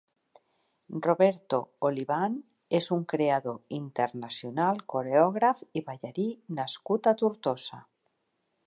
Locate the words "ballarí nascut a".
5.93-7.17